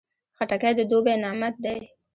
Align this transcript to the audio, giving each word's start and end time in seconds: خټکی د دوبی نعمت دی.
خټکی 0.37 0.73
د 0.77 0.81
دوبی 0.89 1.15
نعمت 1.23 1.55
دی. 1.63 1.77